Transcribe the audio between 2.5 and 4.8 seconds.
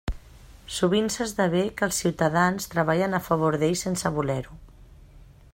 treballen a favor d'ell sense voler-ho.